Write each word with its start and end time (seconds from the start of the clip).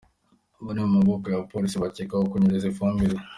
Bane 0.65 0.81
mu 0.83 0.89
maboko 0.97 1.25
ya 1.29 1.43
Polisi 1.51 1.75
bakekwaho 1.83 2.23
kunyereza 2.31 2.65
ifumbire 2.71 3.17